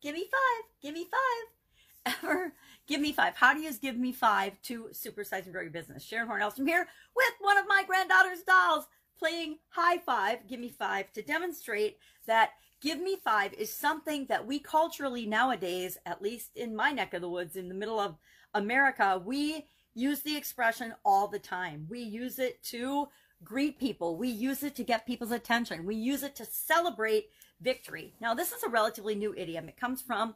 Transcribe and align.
give 0.00 0.14
me 0.14 0.26
five, 0.30 0.64
give 0.82 0.94
me 0.94 1.06
five. 1.10 2.14
Ever 2.24 2.54
give 2.86 3.00
me 3.00 3.12
five. 3.12 3.34
How 3.36 3.52
do 3.52 3.60
you 3.60 3.72
give 3.74 3.96
me 3.96 4.12
five 4.12 4.60
to 4.62 4.88
supersize 4.92 5.44
and 5.44 5.52
grow 5.52 5.62
your 5.62 5.70
business? 5.70 6.02
Sharon 6.02 6.28
Hornells 6.28 6.56
here 6.56 6.88
with 7.14 7.34
one 7.40 7.58
of 7.58 7.68
my 7.68 7.84
granddaughter's 7.86 8.42
dolls 8.42 8.86
playing 9.18 9.58
high 9.68 9.98
five, 9.98 10.38
give 10.48 10.58
me 10.58 10.70
five 10.70 11.12
to 11.12 11.22
demonstrate 11.22 11.98
that 12.26 12.52
give 12.80 13.00
me 13.00 13.16
five 13.22 13.52
is 13.54 13.72
something 13.72 14.26
that 14.26 14.46
we 14.46 14.58
culturally 14.58 15.26
nowadays, 15.26 15.98
at 16.06 16.22
least 16.22 16.56
in 16.56 16.74
my 16.74 16.90
neck 16.90 17.12
of 17.12 17.20
the 17.20 17.28
woods 17.28 17.56
in 17.56 17.68
the 17.68 17.74
middle 17.74 18.00
of 18.00 18.16
America, 18.54 19.22
we 19.24 19.66
use 19.94 20.20
the 20.22 20.36
expression 20.36 20.94
all 21.04 21.28
the 21.28 21.38
time. 21.38 21.86
We 21.88 22.00
use 22.00 22.38
it 22.38 22.62
to 22.64 23.08
greet 23.42 23.78
people. 23.78 24.16
We 24.16 24.28
use 24.28 24.62
it 24.62 24.74
to 24.76 24.84
get 24.84 25.06
people's 25.06 25.30
attention. 25.30 25.86
We 25.86 25.96
use 25.96 26.22
it 26.22 26.36
to 26.36 26.44
celebrate 26.44 27.30
victory. 27.60 28.14
Now, 28.20 28.34
this 28.34 28.52
is 28.52 28.62
a 28.62 28.68
relatively 28.68 29.14
new 29.14 29.34
idiom. 29.34 29.68
It 29.68 29.76
comes 29.76 30.02
from 30.02 30.34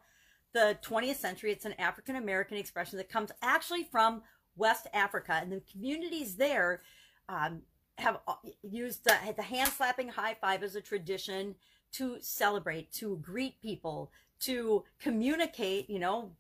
the 0.53 0.79
20th 0.83 1.17
century. 1.17 1.53
It's 1.53 1.65
an 1.65 1.75
African 1.79 2.17
American 2.17 2.57
expression 2.57 2.99
that 2.99 3.09
comes 3.09 3.31
actually 3.43 3.85
from 3.85 4.23
West 4.57 4.87
Africa. 4.93 5.39
And 5.41 5.53
the 5.53 5.63
communities 5.71 6.37
there 6.37 6.83
um, 7.29 7.63
have 7.99 8.21
uh, 8.27 8.35
used 8.63 9.05
the, 9.05 9.15
the 9.37 9.43
hand 9.43 9.71
slapping 9.71 10.09
high 10.09 10.35
five 10.35 10.63
as 10.63 10.77
a 10.77 10.81
tradition 10.81 11.55
to 11.93 12.17
celebrate, 12.21 12.93
to 12.93 13.19
greet 13.19 13.61
people, 13.61 14.11
to 14.41 14.85
communicate, 15.01 15.89
you 15.89 15.99
know, 15.99 16.33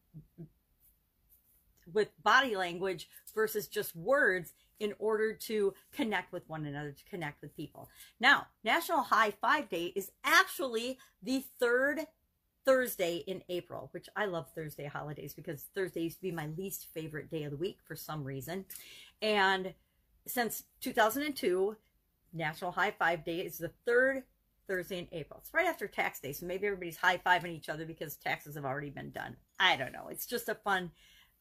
with 1.92 2.10
body 2.22 2.56
language 2.56 3.08
versus 3.34 3.68
just 3.68 3.94
words 3.96 4.52
in 4.80 4.92
order 4.98 5.32
to 5.32 5.72
connect 5.92 6.32
with 6.32 6.48
one 6.48 6.66
another, 6.66 6.92
to 6.92 7.04
connect 7.04 7.40
with 7.40 7.56
people. 7.56 7.88
Now, 8.20 8.46
National 8.64 9.02
High 9.02 9.30
Five 9.30 9.68
Day 9.68 9.92
is 9.94 10.10
actually 10.24 10.98
the 11.22 11.44
third 11.60 12.00
Thursday 12.64 13.16
in 13.26 13.42
April, 13.48 13.88
which 13.92 14.08
I 14.16 14.26
love 14.26 14.48
Thursday 14.54 14.86
holidays 14.86 15.34
because 15.34 15.66
Thursday 15.74 16.02
used 16.02 16.16
to 16.16 16.22
be 16.22 16.32
my 16.32 16.48
least 16.56 16.88
favorite 16.94 17.30
day 17.30 17.44
of 17.44 17.50
the 17.50 17.56
week 17.56 17.78
for 17.86 17.94
some 17.94 18.24
reason. 18.24 18.64
And 19.20 19.74
since 20.26 20.64
2002, 20.80 21.76
National 22.32 22.72
High 22.72 22.92
Five 22.92 23.24
Day 23.24 23.40
is 23.40 23.58
the 23.58 23.70
third 23.86 24.24
Thursday 24.66 24.98
in 24.98 25.08
April. 25.12 25.40
It's 25.40 25.52
right 25.52 25.66
after 25.66 25.86
tax 25.86 26.20
day, 26.20 26.32
so 26.32 26.46
maybe 26.46 26.66
everybody's 26.66 26.96
high 26.96 27.18
fiving 27.18 27.54
each 27.54 27.68
other 27.68 27.84
because 27.84 28.16
taxes 28.16 28.54
have 28.54 28.64
already 28.64 28.90
been 28.90 29.10
done. 29.10 29.36
I 29.60 29.76
don't 29.76 29.92
know. 29.92 30.08
It's 30.10 30.26
just 30.26 30.48
a 30.48 30.54
fun 30.54 30.90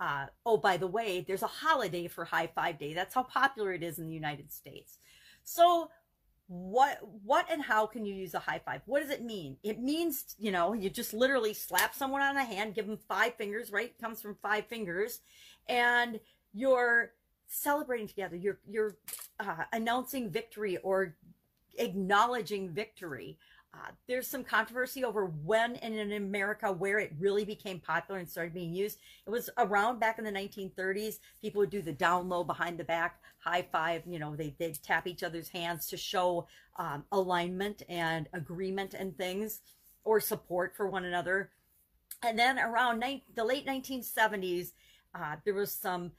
uh, 0.04 0.26
oh, 0.46 0.58
by 0.58 0.76
the 0.76 0.88
way, 0.88 1.24
there's 1.26 1.44
a 1.44 1.48
holiday 1.48 2.10
for 2.10 2.26
High 2.26 2.48
Five 2.54 2.78
Day. 2.78 2.94
That's 2.94 3.16
how 3.16 3.24
popular 3.24 3.72
it 3.72 3.82
is 3.82 4.00
in 4.00 4.08
the 4.08 4.14
United 4.14 4.52
States. 4.52 4.98
So, 5.46 5.90
what 6.48 7.00
what 7.24 7.46
and 7.50 7.62
how 7.62 7.86
can 7.86 8.06
you 8.06 8.14
use 8.14 8.34
a 8.34 8.40
high 8.40 8.60
five? 8.66 8.82
What 8.86 9.02
does 9.02 9.12
it 9.12 9.24
mean? 9.24 9.56
It 9.64 9.80
means, 9.80 10.36
you 10.38 10.52
know, 10.52 10.74
you 10.74 10.90
just 10.90 11.14
literally 11.14 11.54
slap 11.54 11.96
someone 11.96 12.22
on 12.22 12.36
the 12.36 12.44
hand, 12.44 12.76
give 12.76 12.86
them 12.86 13.00
five 13.08 13.36
fingers, 13.36 13.72
right? 13.72 13.94
It 13.98 14.02
comes 14.02 14.22
from 14.22 14.36
five 14.42 14.68
fingers, 14.68 15.22
and 15.70 16.20
you're 16.54 17.14
celebrating 17.48 18.10
together. 18.10 18.36
You're 18.36 18.60
you're 18.70 18.98
uh, 19.40 19.64
announcing 19.72 20.30
victory 20.30 20.76
or 20.84 21.16
acknowledging 21.78 22.70
victory. 22.70 23.38
Uh, 23.74 23.90
there's 24.08 24.28
some 24.28 24.44
controversy 24.44 25.04
over 25.04 25.26
when 25.26 25.76
and 25.78 25.96
in 25.96 26.12
America 26.12 26.72
where 26.72 27.00
it 27.00 27.12
really 27.20 27.44
became 27.44 27.80
popular 27.80 28.20
and 28.20 28.30
started 28.30 28.54
being 28.54 28.72
used. 28.72 29.00
It 29.26 29.32
was 29.32 29.50
around 29.58 30.00
back 30.00 30.20
in 30.20 30.26
the 30.26 30.32
1930s. 30.32 31.16
People 31.42 31.62
would 31.62 31.72
do 31.72 31.82
the 31.82 31.92
down 31.92 32.30
low 32.30 32.44
behind 32.44 32.78
the 32.78 32.84
back 32.84 33.20
high 33.44 33.68
five. 33.72 34.04
You 34.08 34.20
know, 34.20 34.36
they 34.36 34.56
they'd 34.60 34.82
tap 34.84 35.08
each 35.08 35.24
other's 35.24 35.50
hands 35.50 35.88
to 35.88 35.98
show 35.98 36.48
um, 36.78 37.04
alignment 37.12 37.82
and 37.90 38.30
agreement 38.34 38.94
and 38.94 39.18
things, 39.18 39.62
or 40.04 40.20
support 40.20 40.76
for 40.76 40.88
one 40.88 41.06
another. 41.06 41.50
And 42.22 42.38
then 42.38 42.60
around 42.60 43.00
ni- 43.00 43.26
the 43.36 43.44
late 43.44 43.66
1970s, 43.66 44.72
uh, 45.14 45.36
there 45.46 45.54
was 45.54 45.72
some 45.72 46.12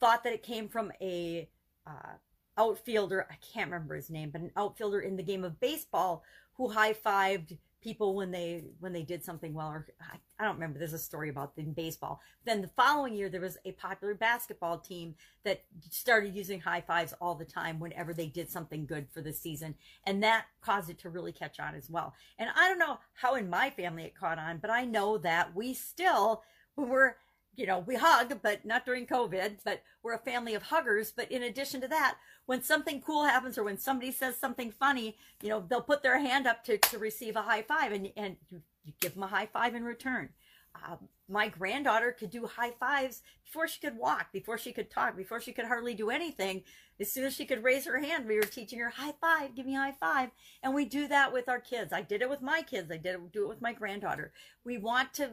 thought 0.00 0.24
that 0.24 0.32
it 0.32 0.42
came 0.42 0.68
from 0.68 0.92
a 1.00 1.48
uh, 1.86 2.14
outfielder. 2.58 3.26
I 3.30 3.36
can't 3.52 3.70
remember 3.70 3.94
his 3.94 4.10
name, 4.10 4.30
but 4.30 4.40
an 4.40 4.52
outfielder 4.56 5.00
in 5.00 5.16
the 5.16 5.22
game 5.22 5.44
of 5.44 5.60
baseball 5.60 6.22
who 6.54 6.68
high 6.68 6.92
fived 6.92 7.56
people 7.82 8.14
when 8.14 8.30
they 8.30 8.64
when 8.78 8.92
they 8.92 9.02
did 9.02 9.24
something 9.24 9.52
well 9.52 9.68
or 9.68 9.86
I, 10.00 10.16
I, 10.38 10.44
don't 10.44 10.54
remember 10.54 10.78
there's 10.78 10.92
a 10.92 10.98
story 10.98 11.28
about 11.28 11.52
in 11.56 11.72
baseball 11.72 12.20
then 12.44 12.62
the 12.62 12.68
following 12.68 13.14
year 13.14 13.28
there 13.28 13.40
was 13.40 13.58
a 13.64 13.72
popular 13.72 14.14
basketball 14.14 14.78
team 14.78 15.16
that 15.44 15.64
started 15.90 16.34
using 16.34 16.60
high 16.60 16.80
fives 16.80 17.12
all 17.20 17.34
the 17.34 17.44
time 17.44 17.80
whenever 17.80 18.14
they 18.14 18.28
did 18.28 18.48
something 18.48 18.86
good 18.86 19.08
for 19.12 19.20
the 19.20 19.32
season 19.32 19.74
and 20.06 20.22
that 20.22 20.46
caused 20.60 20.90
it 20.90 20.98
to 21.00 21.10
really 21.10 21.32
catch 21.32 21.58
on 21.58 21.74
as 21.74 21.90
well 21.90 22.14
and 22.38 22.48
i 22.56 22.68
don't 22.68 22.78
know 22.78 22.98
how 23.14 23.34
in 23.34 23.50
my 23.50 23.68
family 23.68 24.04
it 24.04 24.14
caught 24.14 24.38
on 24.38 24.58
but 24.58 24.70
i 24.70 24.84
know 24.84 25.18
that 25.18 25.54
we 25.54 25.74
still 25.74 26.44
when 26.76 26.88
we're 26.88 27.16
you 27.54 27.66
know, 27.66 27.78
we 27.80 27.96
hug, 27.96 28.38
but 28.42 28.64
not 28.64 28.86
during 28.86 29.06
COVID, 29.06 29.58
but 29.64 29.82
we're 30.02 30.14
a 30.14 30.18
family 30.18 30.54
of 30.54 30.62
huggers. 30.62 31.12
But 31.14 31.30
in 31.30 31.42
addition 31.42 31.80
to 31.82 31.88
that, 31.88 32.16
when 32.46 32.62
something 32.62 33.00
cool 33.00 33.24
happens 33.24 33.58
or 33.58 33.64
when 33.64 33.78
somebody 33.78 34.10
says 34.10 34.36
something 34.36 34.70
funny, 34.70 35.16
you 35.42 35.48
know, 35.48 35.64
they'll 35.68 35.82
put 35.82 36.02
their 36.02 36.18
hand 36.18 36.46
up 36.46 36.64
to, 36.64 36.78
to 36.78 36.98
receive 36.98 37.36
a 37.36 37.42
high 37.42 37.62
five 37.62 37.92
and, 37.92 38.10
and 38.16 38.36
you, 38.48 38.62
you 38.84 38.92
give 39.00 39.14
them 39.14 39.22
a 39.22 39.28
high 39.28 39.46
five 39.46 39.74
in 39.74 39.84
return. 39.84 40.30
Uh, 40.74 40.96
my 41.28 41.48
granddaughter 41.48 42.12
could 42.12 42.30
do 42.30 42.46
high 42.46 42.72
fives 42.80 43.22
before 43.44 43.68
she 43.68 43.80
could 43.80 43.96
walk, 43.96 44.32
before 44.32 44.56
she 44.56 44.72
could 44.72 44.90
talk, 44.90 45.16
before 45.16 45.40
she 45.40 45.52
could 45.52 45.66
hardly 45.66 45.94
do 45.94 46.10
anything. 46.10 46.62
As 46.98 47.12
soon 47.12 47.24
as 47.24 47.34
she 47.34 47.44
could 47.44 47.62
raise 47.62 47.84
her 47.84 47.98
hand, 47.98 48.26
we 48.26 48.36
were 48.36 48.42
teaching 48.42 48.78
her 48.78 48.90
high 48.90 49.14
five, 49.20 49.54
give 49.54 49.66
me 49.66 49.74
high 49.74 49.94
five. 50.00 50.30
And 50.62 50.74
we 50.74 50.86
do 50.86 51.08
that 51.08 51.32
with 51.32 51.48
our 51.48 51.60
kids. 51.60 51.92
I 51.92 52.02
did 52.02 52.22
it 52.22 52.30
with 52.30 52.40
my 52.40 52.62
kids. 52.62 52.90
I 52.90 52.96
did 52.96 53.14
it, 53.14 53.32
do 53.32 53.44
it 53.44 53.48
with 53.48 53.60
my 53.60 53.72
granddaughter. 53.72 54.32
We 54.64 54.78
want 54.78 55.12
to 55.14 55.32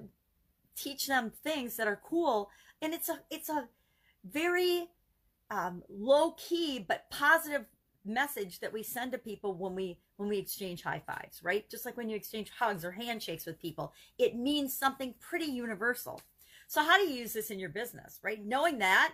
teach 0.80 1.08
them 1.08 1.32
things 1.44 1.76
that 1.78 1.88
are 1.88 2.00
cool. 2.04 2.50
And 2.82 2.94
it's 2.94 3.10
a 3.10 3.20
it's 3.30 3.50
a 3.50 3.68
very 4.24 4.88
um, 5.52 5.84
low 5.90 6.32
key 6.32 6.84
but 6.88 7.10
positive 7.10 7.66
message 8.06 8.60
that 8.60 8.72
we 8.72 8.82
send 8.82 9.12
to 9.12 9.18
people 9.18 9.54
when 9.54 9.76
we 9.76 10.00
when 10.18 10.30
we 10.30 10.38
exchange 10.38 10.84
high 10.84 11.02
fives 11.06 11.44
right? 11.44 11.70
Just 11.70 11.86
like 11.86 11.98
when 11.98 12.10
you 12.10 12.16
exchange 12.16 12.52
hugs 12.58 12.86
or 12.86 12.92
handshakes 12.92 13.46
with 13.46 13.60
people 13.60 13.94
it 14.18 14.36
means 14.36 14.74
something 14.74 15.14
pretty 15.20 15.46
universal. 15.46 16.22
So 16.68 16.84
how 16.84 16.98
do 16.98 17.04
you 17.04 17.20
use 17.20 17.34
this 17.34 17.52
in 17.52 17.60
your 17.60 17.70
business 17.70 18.20
right? 18.24 18.44
Knowing 18.44 18.80
that 18.80 19.14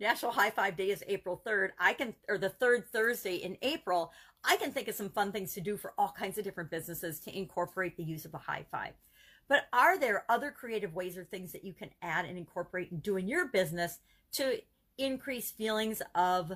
national 0.00 0.32
high 0.32 0.50
five 0.50 0.76
day 0.76 0.90
is 0.90 1.04
april 1.06 1.40
3rd 1.46 1.70
i 1.78 1.92
can 1.92 2.14
or 2.28 2.36
the 2.36 2.48
third 2.48 2.84
thursday 2.92 3.36
in 3.36 3.56
april 3.62 4.12
i 4.42 4.56
can 4.56 4.72
think 4.72 4.88
of 4.88 4.94
some 4.94 5.08
fun 5.08 5.30
things 5.30 5.54
to 5.54 5.60
do 5.60 5.76
for 5.76 5.92
all 5.96 6.12
kinds 6.18 6.36
of 6.36 6.44
different 6.44 6.70
businesses 6.70 7.20
to 7.20 7.36
incorporate 7.36 7.96
the 7.96 8.02
use 8.02 8.24
of 8.24 8.34
a 8.34 8.38
high 8.38 8.64
five 8.70 8.92
but 9.48 9.66
are 9.72 9.98
there 9.98 10.24
other 10.28 10.50
creative 10.50 10.94
ways 10.94 11.16
or 11.16 11.24
things 11.24 11.52
that 11.52 11.64
you 11.64 11.72
can 11.72 11.90
add 12.02 12.24
and 12.24 12.38
incorporate 12.38 12.90
and 12.90 13.02
do 13.02 13.16
in 13.16 13.28
your 13.28 13.48
business 13.48 13.98
to 14.32 14.58
increase 14.98 15.50
feelings 15.50 16.02
of 16.14 16.52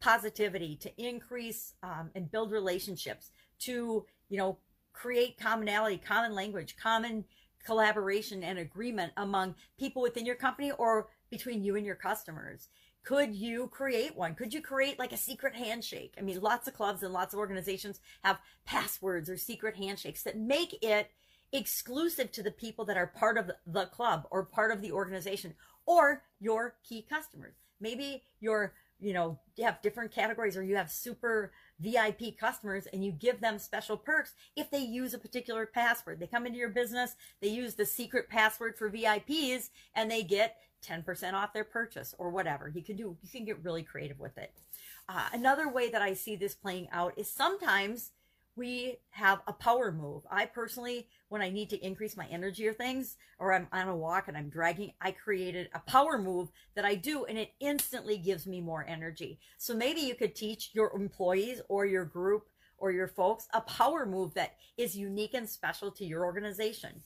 positivity, 0.00 0.76
to 0.76 0.90
increase 1.02 1.74
um, 1.82 2.10
and 2.14 2.30
build 2.30 2.52
relationships, 2.52 3.30
to, 3.60 4.04
you 4.28 4.38
know, 4.38 4.58
create 4.92 5.38
commonality, 5.38 5.98
common 5.98 6.34
language, 6.34 6.76
common 6.80 7.24
collaboration 7.64 8.42
and 8.42 8.58
agreement 8.58 9.12
among 9.16 9.54
people 9.78 10.02
within 10.02 10.24
your 10.24 10.34
company 10.34 10.70
or 10.72 11.08
between 11.30 11.62
you 11.62 11.76
and 11.76 11.84
your 11.84 11.94
customers? 11.94 12.68
Could 13.04 13.34
you 13.34 13.68
create 13.68 14.16
one? 14.16 14.34
Could 14.34 14.52
you 14.52 14.60
create 14.60 14.98
like 14.98 15.12
a 15.12 15.16
secret 15.16 15.54
handshake? 15.54 16.14
I 16.18 16.22
mean, 16.22 16.40
lots 16.40 16.68
of 16.68 16.74
clubs 16.74 17.02
and 17.02 17.12
lots 17.12 17.32
of 17.32 17.40
organizations 17.40 18.00
have 18.22 18.38
passwords 18.66 19.30
or 19.30 19.36
secret 19.36 19.76
handshakes 19.76 20.22
that 20.24 20.36
make 20.36 20.76
it 20.82 21.10
exclusive 21.52 22.30
to 22.32 22.42
the 22.42 22.50
people 22.50 22.84
that 22.84 22.96
are 22.96 23.06
part 23.06 23.38
of 23.38 23.50
the 23.66 23.86
club 23.86 24.26
or 24.30 24.44
part 24.44 24.70
of 24.70 24.82
the 24.82 24.92
organization 24.92 25.54
or 25.86 26.22
your 26.40 26.74
key 26.86 27.06
customers. 27.08 27.54
Maybe 27.80 28.24
you're, 28.40 28.74
you 29.00 29.12
know, 29.12 29.38
you 29.56 29.64
have 29.64 29.80
different 29.80 30.12
categories 30.12 30.56
or 30.56 30.62
you 30.62 30.76
have 30.76 30.90
super 30.90 31.52
VIP 31.80 32.36
customers 32.38 32.86
and 32.92 33.04
you 33.04 33.12
give 33.12 33.40
them 33.40 33.58
special 33.58 33.96
perks 33.96 34.34
if 34.56 34.70
they 34.70 34.80
use 34.80 35.14
a 35.14 35.18
particular 35.18 35.64
password. 35.64 36.20
They 36.20 36.26
come 36.26 36.46
into 36.46 36.58
your 36.58 36.68
business, 36.68 37.14
they 37.40 37.48
use 37.48 37.74
the 37.74 37.86
secret 37.86 38.28
password 38.28 38.76
for 38.76 38.90
VIPs 38.90 39.70
and 39.94 40.10
they 40.10 40.22
get 40.22 40.56
10% 40.86 41.32
off 41.32 41.52
their 41.52 41.64
purchase 41.64 42.14
or 42.18 42.30
whatever. 42.30 42.70
You 42.72 42.82
can 42.82 42.96
do, 42.96 43.16
you 43.22 43.28
can 43.30 43.44
get 43.44 43.64
really 43.64 43.82
creative 43.82 44.18
with 44.18 44.36
it. 44.38 44.52
Uh, 45.08 45.28
another 45.32 45.68
way 45.68 45.90
that 45.90 46.02
I 46.02 46.12
see 46.12 46.36
this 46.36 46.54
playing 46.54 46.88
out 46.92 47.14
is 47.16 47.30
sometimes 47.30 48.12
we 48.58 48.98
have 49.10 49.40
a 49.46 49.52
power 49.52 49.92
move. 49.92 50.24
I 50.30 50.44
personally, 50.44 51.06
when 51.28 51.40
I 51.40 51.48
need 51.48 51.70
to 51.70 51.86
increase 51.86 52.16
my 52.16 52.26
energy 52.26 52.66
or 52.66 52.74
things, 52.74 53.16
or 53.38 53.54
I'm 53.54 53.68
on 53.72 53.88
a 53.88 53.96
walk 53.96 54.26
and 54.26 54.36
I'm 54.36 54.48
dragging, 54.48 54.92
I 55.00 55.12
created 55.12 55.70
a 55.74 55.78
power 55.78 56.18
move 56.18 56.48
that 56.74 56.84
I 56.84 56.96
do 56.96 57.24
and 57.24 57.38
it 57.38 57.52
instantly 57.60 58.18
gives 58.18 58.46
me 58.46 58.60
more 58.60 58.84
energy. 58.86 59.38
So 59.56 59.74
maybe 59.74 60.00
you 60.00 60.16
could 60.16 60.34
teach 60.34 60.70
your 60.72 60.92
employees 60.94 61.62
or 61.68 61.86
your 61.86 62.04
group 62.04 62.48
or 62.78 62.90
your 62.90 63.08
folks 63.08 63.46
a 63.54 63.60
power 63.60 64.04
move 64.04 64.34
that 64.34 64.56
is 64.76 64.96
unique 64.96 65.34
and 65.34 65.48
special 65.48 65.92
to 65.92 66.04
your 66.04 66.24
organization. 66.24 67.02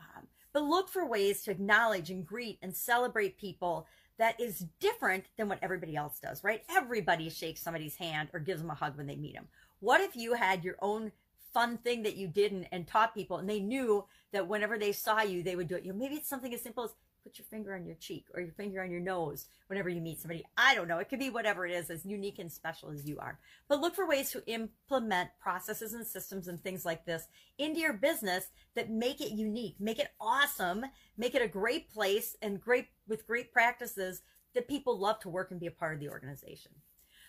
Um, 0.00 0.26
but 0.52 0.64
look 0.64 0.88
for 0.88 1.06
ways 1.06 1.42
to 1.42 1.52
acknowledge 1.52 2.10
and 2.10 2.26
greet 2.26 2.58
and 2.62 2.74
celebrate 2.74 3.38
people 3.38 3.86
that 4.18 4.40
is 4.40 4.64
different 4.80 5.26
than 5.36 5.48
what 5.48 5.58
everybody 5.62 5.96
else 5.96 6.18
does, 6.18 6.42
right? 6.42 6.62
Everybody 6.70 7.28
shakes 7.30 7.60
somebody's 7.60 7.96
hand 7.96 8.30
or 8.32 8.40
gives 8.40 8.60
them 8.60 8.70
a 8.70 8.74
hug 8.74 8.96
when 8.96 9.06
they 9.06 9.16
meet 9.16 9.34
them 9.34 9.48
what 9.80 10.00
if 10.00 10.16
you 10.16 10.34
had 10.34 10.64
your 10.64 10.76
own 10.80 11.12
fun 11.52 11.78
thing 11.78 12.02
that 12.02 12.16
you 12.16 12.28
did 12.28 12.52
and, 12.52 12.66
and 12.72 12.86
taught 12.86 13.14
people, 13.14 13.38
and 13.38 13.48
they 13.48 13.60
knew 13.60 14.04
that 14.32 14.48
whenever 14.48 14.78
they 14.78 14.92
saw 14.92 15.22
you, 15.22 15.42
they 15.42 15.56
would 15.56 15.68
do 15.68 15.76
it. 15.76 15.84
You 15.84 15.92
know, 15.92 15.98
maybe 15.98 16.16
it's 16.16 16.28
something 16.28 16.52
as 16.52 16.62
simple 16.62 16.84
as 16.84 16.94
put 17.26 17.38
your 17.38 17.46
finger 17.46 17.74
on 17.74 17.84
your 17.84 17.96
cheek 17.96 18.26
or 18.34 18.40
your 18.40 18.52
finger 18.52 18.80
on 18.80 18.90
your 18.90 19.00
nose 19.00 19.46
whenever 19.66 19.88
you 19.88 20.00
meet 20.00 20.20
somebody. 20.20 20.44
I 20.56 20.76
don't 20.76 20.86
know. 20.86 20.98
It 20.98 21.08
could 21.08 21.18
be 21.18 21.30
whatever 21.30 21.66
it 21.66 21.72
is, 21.72 21.90
as 21.90 22.06
unique 22.06 22.38
and 22.38 22.50
special 22.50 22.90
as 22.90 23.08
you 23.08 23.18
are. 23.18 23.40
But 23.68 23.80
look 23.80 23.96
for 23.96 24.06
ways 24.06 24.30
to 24.30 24.46
implement 24.46 25.30
processes 25.40 25.92
and 25.92 26.06
systems 26.06 26.46
and 26.46 26.62
things 26.62 26.84
like 26.84 27.04
this 27.04 27.26
into 27.58 27.80
your 27.80 27.94
business 27.94 28.46
that 28.76 28.90
make 28.90 29.20
it 29.20 29.32
unique, 29.32 29.74
make 29.80 29.98
it 29.98 30.12
awesome, 30.20 30.84
make 31.18 31.34
it 31.34 31.42
a 31.42 31.48
great 31.48 31.90
place 31.90 32.36
and 32.42 32.60
great 32.60 32.86
with 33.08 33.26
great 33.26 33.52
practices 33.52 34.22
that 34.54 34.68
people 34.68 34.96
love 34.96 35.18
to 35.20 35.28
work 35.28 35.50
and 35.50 35.58
be 35.58 35.66
a 35.66 35.72
part 35.72 35.94
of 35.94 36.00
the 36.00 36.08
organization. 36.08 36.70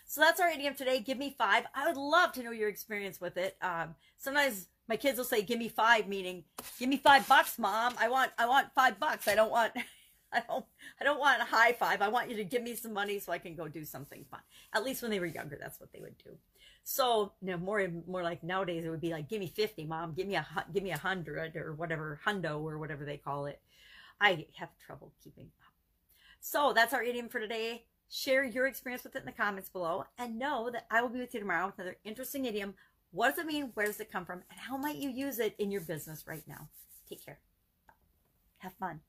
So 0.08 0.22
that's 0.22 0.40
our 0.40 0.48
idiom 0.48 0.74
today. 0.74 1.00
Give 1.00 1.18
me 1.18 1.34
five. 1.36 1.64
I 1.74 1.86
would 1.86 1.98
love 1.98 2.32
to 2.32 2.42
know 2.42 2.50
your 2.50 2.70
experience 2.70 3.20
with 3.20 3.36
it. 3.36 3.58
Um, 3.60 3.94
sometimes 4.16 4.68
my 4.88 4.96
kids 4.96 5.18
will 5.18 5.24
say, 5.26 5.42
"Give 5.42 5.58
me 5.58 5.68
five," 5.68 6.08
meaning, 6.08 6.44
"Give 6.78 6.88
me 6.88 6.96
five 6.96 7.28
bucks, 7.28 7.58
mom. 7.58 7.94
I 8.00 8.08
want, 8.08 8.32
I 8.38 8.46
want 8.46 8.72
five 8.74 8.98
bucks. 8.98 9.28
I 9.28 9.34
don't 9.34 9.50
want, 9.50 9.74
I 10.32 10.40
don't, 10.48 10.64
I 10.98 11.04
don't 11.04 11.20
want 11.20 11.42
a 11.42 11.44
high 11.44 11.72
five. 11.74 12.00
I 12.00 12.08
want 12.08 12.30
you 12.30 12.36
to 12.36 12.44
give 12.44 12.62
me 12.62 12.74
some 12.74 12.94
money 12.94 13.18
so 13.18 13.32
I 13.32 13.38
can 13.38 13.54
go 13.54 13.68
do 13.68 13.84
something 13.84 14.24
fun." 14.30 14.40
At 14.72 14.82
least 14.82 15.02
when 15.02 15.10
they 15.10 15.20
were 15.20 15.26
younger, 15.26 15.58
that's 15.60 15.78
what 15.78 15.92
they 15.92 16.00
would 16.00 16.16
do. 16.24 16.30
So, 16.84 17.34
you 17.42 17.48
know, 17.48 17.58
more, 17.58 17.86
more 18.06 18.22
like 18.22 18.42
nowadays, 18.42 18.86
it 18.86 18.88
would 18.88 19.02
be 19.02 19.12
like, 19.12 19.28
"Give 19.28 19.40
me 19.40 19.52
fifty, 19.54 19.84
mom. 19.84 20.14
Give 20.14 20.26
me 20.26 20.36
a, 20.36 20.46
give 20.72 20.82
me 20.82 20.92
a 20.92 20.98
hundred 20.98 21.54
or 21.54 21.74
whatever, 21.74 22.18
hundo 22.26 22.62
or 22.62 22.78
whatever 22.78 23.04
they 23.04 23.18
call 23.18 23.44
it." 23.44 23.60
I 24.22 24.46
have 24.56 24.70
trouble 24.86 25.12
keeping 25.22 25.50
up. 25.66 25.72
So 26.40 26.72
that's 26.72 26.94
our 26.94 27.02
idiom 27.02 27.28
for 27.28 27.40
today. 27.40 27.84
Share 28.10 28.44
your 28.44 28.66
experience 28.66 29.04
with 29.04 29.16
it 29.16 29.20
in 29.20 29.26
the 29.26 29.32
comments 29.32 29.68
below 29.68 30.04
and 30.18 30.38
know 30.38 30.70
that 30.70 30.86
I 30.90 31.02
will 31.02 31.10
be 31.10 31.20
with 31.20 31.34
you 31.34 31.40
tomorrow 31.40 31.66
with 31.66 31.78
another 31.78 31.96
interesting 32.04 32.46
idiom 32.46 32.74
what 33.10 33.30
does 33.30 33.38
it 33.38 33.46
mean? 33.46 33.70
Where 33.74 33.86
does 33.86 34.00
it 34.00 34.12
come 34.12 34.24
from? 34.26 34.42
And 34.50 34.60
how 34.60 34.76
might 34.76 34.96
you 34.96 35.08
use 35.08 35.38
it 35.38 35.54
in 35.58 35.70
your 35.70 35.80
business 35.80 36.24
right 36.26 36.46
now? 36.46 36.68
Take 37.08 37.24
care. 37.24 37.38
Have 38.58 38.74
fun. 38.74 39.00